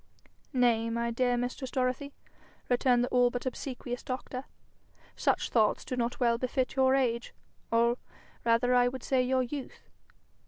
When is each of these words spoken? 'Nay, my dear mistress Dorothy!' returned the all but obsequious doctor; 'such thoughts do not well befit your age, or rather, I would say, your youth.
'Nay, 0.51 0.89
my 0.89 1.11
dear 1.11 1.37
mistress 1.37 1.69
Dorothy!' 1.69 2.11
returned 2.69 3.03
the 3.03 3.07
all 3.09 3.29
but 3.29 3.45
obsequious 3.45 4.01
doctor; 4.01 4.45
'such 5.15 5.51
thoughts 5.51 5.85
do 5.85 5.95
not 5.95 6.19
well 6.19 6.39
befit 6.39 6.75
your 6.75 6.95
age, 6.95 7.35
or 7.71 7.99
rather, 8.43 8.73
I 8.73 8.87
would 8.87 9.03
say, 9.03 9.21
your 9.21 9.43
youth. 9.43 9.91